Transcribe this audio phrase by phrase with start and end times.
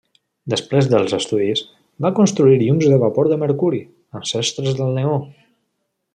[0.51, 1.61] Després dels estudis,
[2.05, 3.83] va construir llums de vapor de mercuri,
[4.23, 5.21] ancestres del neó.